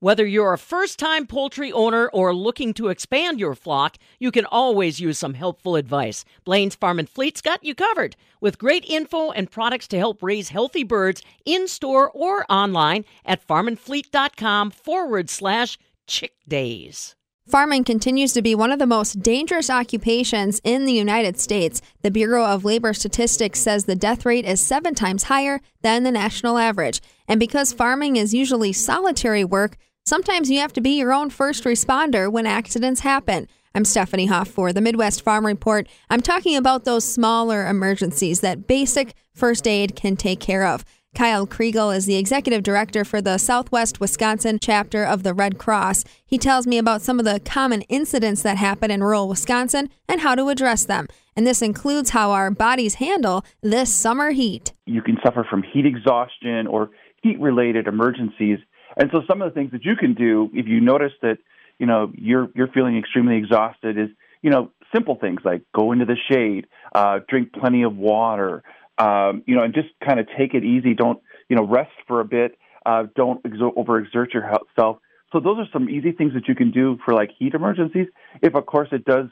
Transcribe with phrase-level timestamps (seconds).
[0.00, 4.44] Whether you're a first time poultry owner or looking to expand your flock, you can
[4.44, 6.22] always use some helpful advice.
[6.44, 10.50] Blain's Farm and Fleet's got you covered with great info and products to help raise
[10.50, 17.16] healthy birds in store or online at farmandfleet.com forward slash chick days.
[17.48, 21.80] Farming continues to be one of the most dangerous occupations in the United States.
[22.02, 26.10] The Bureau of Labor Statistics says the death rate is seven times higher than the
[26.10, 27.00] national average.
[27.28, 29.76] And because farming is usually solitary work,
[30.08, 33.48] Sometimes you have to be your own first responder when accidents happen.
[33.74, 35.88] I'm Stephanie Hoff for the Midwest Farm Report.
[36.08, 40.84] I'm talking about those smaller emergencies that basic first aid can take care of.
[41.16, 46.04] Kyle Kriegl is the executive director for the Southwest Wisconsin chapter of the Red Cross.
[46.24, 50.20] He tells me about some of the common incidents that happen in rural Wisconsin and
[50.20, 51.08] how to address them.
[51.34, 54.72] And this includes how our bodies handle this summer heat.
[54.84, 56.90] You can suffer from heat exhaustion or
[57.24, 58.58] heat related emergencies
[58.96, 61.38] and so some of the things that you can do if you notice that,
[61.78, 64.08] you know, you're you're feeling extremely exhausted is,
[64.42, 68.62] you know, simple things like go into the shade, uh, drink plenty of water,
[68.98, 70.94] um, you know, and just kind of take it easy.
[70.94, 72.58] Don't, you know, rest for a bit.
[72.84, 74.98] Uh, don't exo- overexert yourself.
[75.32, 78.06] So those are some easy things that you can do for like heat emergencies.
[78.42, 79.26] If of course it does,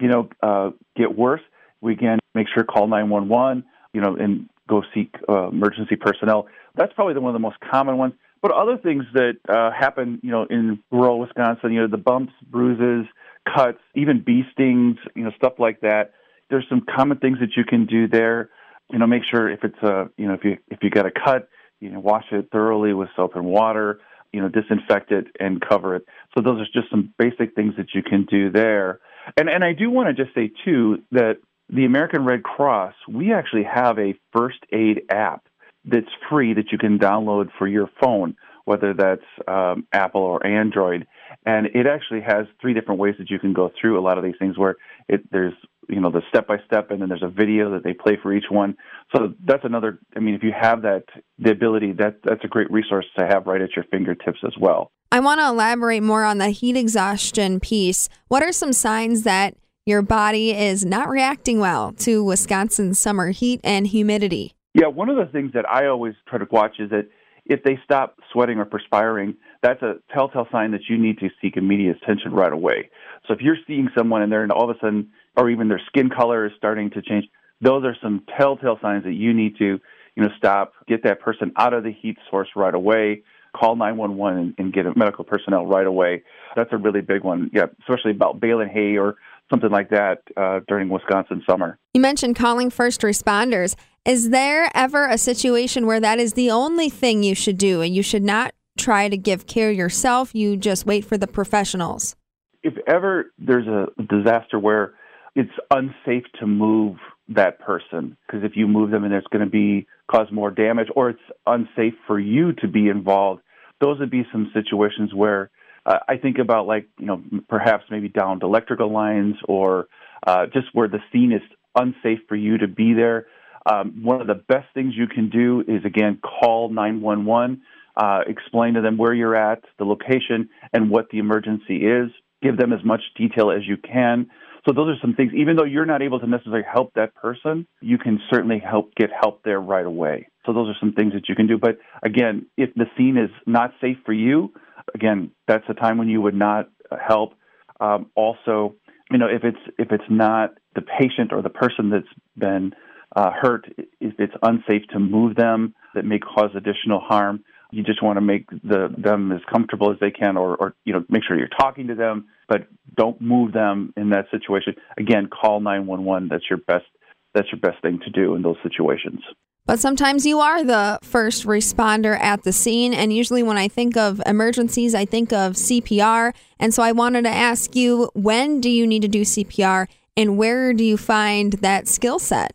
[0.00, 1.40] you know, uh, get worse,
[1.80, 6.46] we can make sure call 911, you know, and go seek uh, emergency personnel.
[6.76, 8.14] That's probably the, one of the most common ones.
[8.42, 12.32] But other things that uh, happen, you know, in rural Wisconsin, you know, the bumps,
[12.48, 13.06] bruises,
[13.54, 16.12] cuts, even bee stings, you know, stuff like that.
[16.48, 18.50] There's some common things that you can do there.
[18.90, 21.10] You know, make sure if it's a, you know, if you if you got a
[21.10, 21.48] cut,
[21.80, 24.00] you know, wash it thoroughly with soap and water.
[24.32, 26.04] You know, disinfect it and cover it.
[26.36, 29.00] So those are just some basic things that you can do there.
[29.36, 33.32] And and I do want to just say too that the American Red Cross, we
[33.32, 35.44] actually have a first aid app
[35.84, 41.06] that's free that you can download for your phone, whether that's um, Apple or Android.
[41.46, 44.24] And it actually has three different ways that you can go through a lot of
[44.24, 44.76] these things where
[45.08, 45.54] it, there's
[45.88, 48.32] you know the step by step and then there's a video that they play for
[48.32, 48.76] each one.
[49.14, 51.04] So that's another i mean if you have that
[51.38, 54.92] the ability that that's a great resource to have right at your fingertips as well.
[55.10, 58.08] I want to elaborate more on the heat exhaustion piece.
[58.28, 63.60] What are some signs that your body is not reacting well to wisconsin's summer heat
[63.64, 67.08] and humidity yeah, one of the things that I always try to watch is that
[67.44, 71.56] if they stop sweating or perspiring, that's a telltale sign that you need to seek
[71.56, 72.90] immediate attention right away.
[73.26, 75.80] So if you're seeing someone and they're and all of a sudden, or even their
[75.86, 77.26] skin color is starting to change,
[77.60, 79.80] those are some telltale signs that you need to,
[80.14, 84.38] you know, stop, get that person out of the heat source right away, call 911
[84.38, 86.22] and, and get medical personnel right away.
[86.54, 87.50] That's a really big one.
[87.52, 89.16] Yeah, especially about baling hay or
[89.50, 91.78] something like that uh, during Wisconsin summer.
[91.92, 93.74] You mentioned calling first responders.
[94.06, 97.94] Is there ever a situation where that is the only thing you should do and
[97.94, 100.34] you should not try to give care yourself?
[100.34, 102.16] You just wait for the professionals?
[102.62, 104.94] If ever there's a disaster where
[105.34, 106.96] it's unsafe to move
[107.28, 110.88] that person, because if you move them and it's going to be cause more damage
[110.96, 113.42] or it's unsafe for you to be involved,
[113.80, 115.50] those would be some situations where
[115.86, 119.86] uh, I think about like, you know, perhaps maybe downed electrical lines or
[120.26, 121.42] uh, just where the scene is
[121.74, 123.26] unsafe for you to be there.
[123.70, 127.62] Um, one of the best things you can do is again call 911,
[127.96, 132.10] uh, explain to them where you're at, the location, and what the emergency is.
[132.42, 134.30] Give them as much detail as you can.
[134.66, 135.32] So those are some things.
[135.34, 139.10] Even though you're not able to necessarily help that person, you can certainly help get
[139.10, 140.28] help there right away.
[140.46, 141.58] So those are some things that you can do.
[141.58, 144.52] But again, if the scene is not safe for you,
[144.94, 146.68] again, that's a time when you would not
[147.06, 147.34] help.
[147.80, 148.74] Um, also,
[149.10, 152.06] you know, if it's if it's not the patient or the person that's
[152.36, 152.72] been
[153.16, 157.42] uh, hurt, if it's unsafe to move them, that may cause additional harm.
[157.72, 160.92] You just want to make the, them as comfortable as they can, or, or you
[160.92, 162.66] know, make sure you're talking to them, but
[162.96, 164.74] don't move them in that situation.
[164.98, 166.28] Again, call 911.
[166.28, 166.86] That's your best.
[167.34, 169.20] That's your best thing to do in those situations.
[169.66, 172.92] But sometimes you are the first responder at the scene.
[172.92, 176.32] And usually, when I think of emergencies, I think of CPR.
[176.58, 180.36] And so I wanted to ask you when do you need to do CPR and
[180.36, 182.52] where do you find that skill set?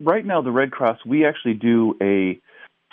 [0.00, 2.40] right now, the Red Cross, we actually do a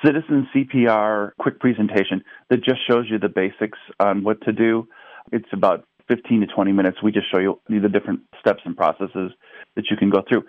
[0.05, 4.87] citizen CPR quick presentation that just shows you the basics on what to do.
[5.31, 6.97] It's about 15 to 20 minutes.
[7.01, 9.31] We just show you the different steps and processes
[9.75, 10.43] that you can go through.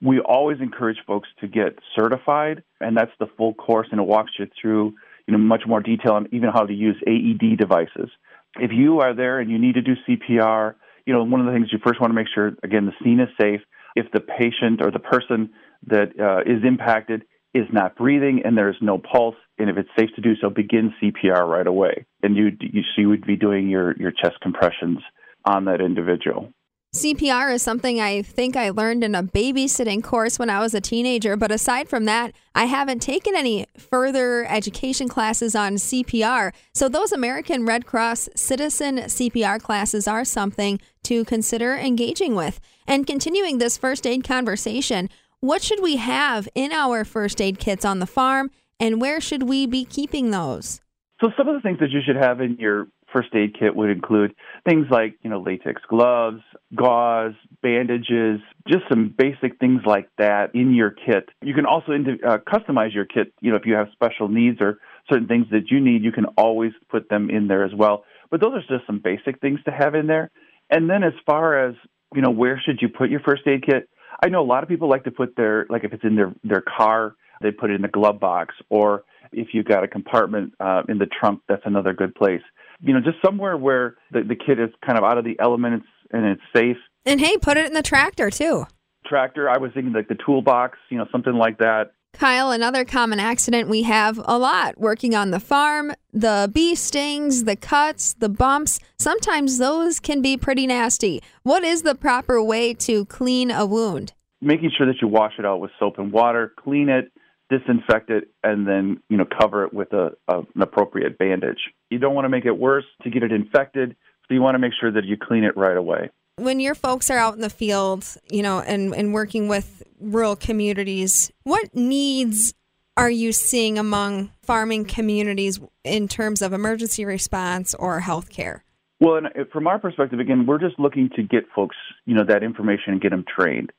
[0.00, 4.32] We always encourage folks to get certified, and that's the full course, and it walks
[4.38, 4.94] you through
[5.26, 8.10] you know much more detail on even how to use AED devices.
[8.58, 10.74] If you are there and you need to do CPR,
[11.06, 13.20] you know one of the things you first want to make sure again the scene
[13.20, 13.60] is safe.
[13.96, 15.50] If the patient or the person
[15.86, 20.10] that uh, is impacted is not breathing and there's no pulse, and if it's safe
[20.16, 22.06] to do so, begin CPR right away.
[22.22, 24.98] And you, you, so you would be doing your, your chest compressions
[25.44, 26.52] on that individual.
[26.94, 30.80] CPR is something I think I learned in a babysitting course when I was a
[30.80, 36.54] teenager, but aside from that, I haven't taken any further education classes on CPR.
[36.72, 42.58] So, those American Red Cross citizen CPR classes are something to consider engaging with.
[42.86, 45.10] And continuing this first aid conversation,
[45.40, 48.50] what should we have in our first aid kits on the farm,
[48.80, 50.80] and where should we be keeping those?
[51.20, 53.90] So, some of the things that you should have in your first aid kit would
[53.90, 54.34] include
[54.68, 56.40] things like, you know, latex gloves,
[56.74, 61.28] gauze, bandages, just some basic things like that in your kit.
[61.42, 63.32] You can also uh, customize your kit.
[63.40, 64.78] You know, if you have special needs or
[65.10, 68.04] certain things that you need, you can always put them in there as well.
[68.30, 70.30] But those are just some basic things to have in there.
[70.70, 71.74] And then as far as,
[72.14, 73.88] you know, where should you put your first aid kit?
[74.22, 76.34] I know a lot of people like to put their, like if it's in their,
[76.44, 80.54] their car, they put it in the glove box or if you've got a compartment
[80.58, 82.42] uh, in the trunk, that's another good place
[82.80, 85.86] you know, just somewhere where the, the kid is kind of out of the elements
[86.12, 86.76] and it's safe.
[87.04, 88.66] And hey, put it in the tractor too.
[89.06, 91.92] Tractor, I was thinking like the toolbox, you know, something like that.
[92.18, 97.44] Kyle, another common accident we have a lot working on the farm the bee stings,
[97.44, 98.80] the cuts, the bumps.
[98.98, 101.22] Sometimes those can be pretty nasty.
[101.44, 104.14] What is the proper way to clean a wound?
[104.40, 107.12] Making sure that you wash it out with soap and water, clean it,
[107.50, 111.70] disinfect it, and then you know cover it with a, a, an appropriate bandage.
[111.88, 113.94] You don't want to make it worse to get it infected,
[114.26, 116.10] so you want to make sure that you clean it right away.
[116.38, 120.36] When your folks are out in the field, you know, and, and working with rural
[120.36, 122.54] communities, what needs
[122.96, 128.64] are you seeing among farming communities in terms of emergency response or health care?
[129.00, 132.24] Well, and uh, from our perspective, again, we're just looking to get folks, you know,
[132.24, 133.70] that information and get them trained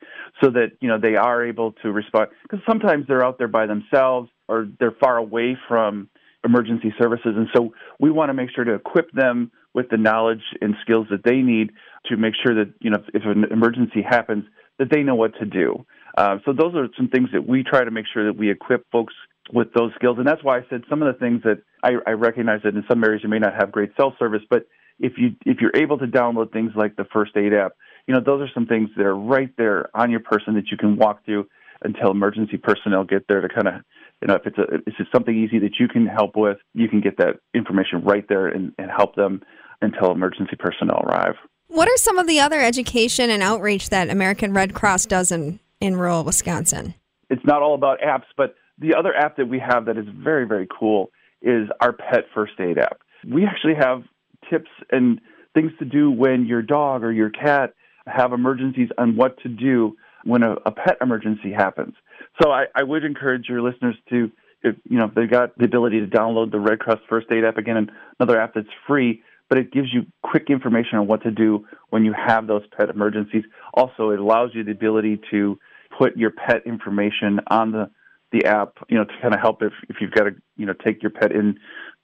[0.42, 2.30] so that, you know, they are able to respond.
[2.44, 6.10] Because sometimes they're out there by themselves or they're far away from
[6.46, 7.34] emergency services.
[7.36, 11.08] And so we want to make sure to equip them with the knowledge and skills
[11.12, 11.72] that they need
[12.10, 14.46] to make sure that, you know, if an emergency happens,
[14.78, 15.86] that they know what to do.
[16.18, 18.90] Uh, so those are some things that we try to make sure that we equip
[18.92, 19.14] folks
[19.52, 20.18] with those skills.
[20.18, 22.84] And that's why I said some of the things that I, I recognize that in
[22.90, 24.68] some areas you may not have great cell service, but
[25.00, 27.74] if you if you're able to download things like the first aid app,
[28.08, 30.78] you know those are some things that are right there on your person that you
[30.78, 31.48] can walk through
[31.82, 33.74] until emergency personnel get there to kind of
[34.22, 36.90] you know if it's a if it's something easy that you can help with, you
[36.90, 39.42] can get that information right there and, and help them
[39.82, 41.36] until emergency personnel arrive.
[41.70, 45.60] What are some of the other education and outreach that American Red Cross does in,
[45.80, 46.96] in rural Wisconsin?
[47.30, 50.48] It's not all about apps, but the other app that we have that is very,
[50.48, 51.12] very cool
[51.44, 53.00] is our pet first aid app.
[53.28, 54.04] We actually have
[54.50, 55.22] tips and
[55.54, 57.76] things to do when your dog or your cat
[58.08, 61.94] have emergencies on what to do when a, a pet emergency happens.
[62.42, 64.32] So I, I, would encourage your listeners to,
[64.64, 67.44] if, you know, if they've got the ability to download the Red Cross First Aid
[67.44, 71.32] app again, another app that's free, but it gives you quick information on what to
[71.32, 73.44] do when you have those pet emergencies.
[73.74, 75.60] Also, it allows you the ability to
[75.98, 77.90] put your pet information on the
[78.32, 80.74] the app, you know, to kind of help if if you've got to, you know,
[80.86, 81.58] take your pet in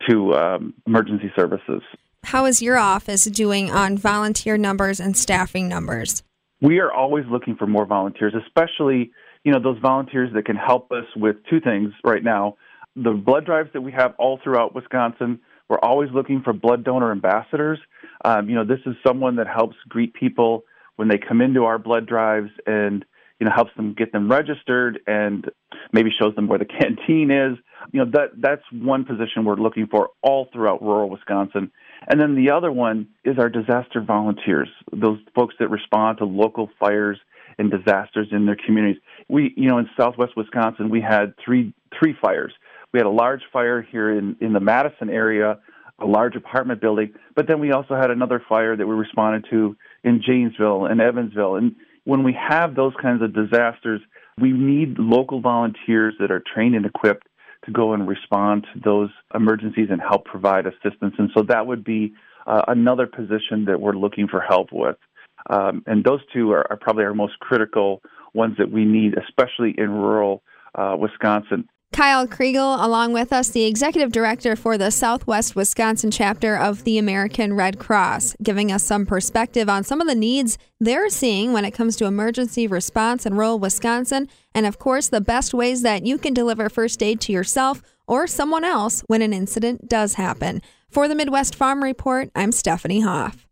[0.09, 1.83] to um, emergency services
[2.25, 6.23] how is your office doing on volunteer numbers and staffing numbers?
[6.59, 9.11] We are always looking for more volunteers, especially
[9.43, 12.55] you know those volunteers that can help us with two things right now:
[12.95, 15.39] the blood drives that we have all throughout Wisconsin.
[15.69, 17.79] We're always looking for blood donor ambassadors.
[18.23, 20.63] Um, you know, this is someone that helps greet people
[20.95, 23.05] when they come into our blood drives and
[23.39, 25.49] you know helps them get them registered and
[25.91, 27.57] maybe shows them where the canteen is.
[27.91, 31.71] You know that that's one position we're looking for all throughout rural Wisconsin.
[32.07, 36.69] And then the other one is our disaster volunteers, those folks that respond to local
[36.79, 37.17] fires
[37.57, 39.01] and disasters in their communities.
[39.29, 42.53] We, you know, in southwest Wisconsin, we had three three fires.
[42.93, 45.59] We had a large fire here in, in the Madison area,
[45.99, 49.75] a large apartment building, but then we also had another fire that we responded to
[50.03, 51.55] in Janesville and Evansville.
[51.55, 54.01] And when we have those kinds of disasters,
[54.39, 57.27] we need local volunteers that are trained and equipped
[57.65, 61.15] to go and respond to those emergencies and help provide assistance.
[61.17, 62.13] And so that would be
[62.45, 64.97] uh, another position that we're looking for help with.
[65.49, 68.01] Um, and those two are, are, probably our most critical
[68.33, 71.67] ones that we need, especially in rural uh, Wisconsin.
[71.93, 76.97] Kyle Kriegl, along with us, the executive director for the Southwest Wisconsin chapter of the
[76.97, 81.63] American Red Cross, giving us some perspective on some of the needs they're seeing when
[81.63, 86.05] it comes to emergency response in rural Wisconsin, and of course, the best ways that
[86.05, 90.61] you can deliver first aid to yourself or someone else when an incident does happen.
[90.89, 93.44] For the Midwest Farm Report, I'm Stephanie Hoff.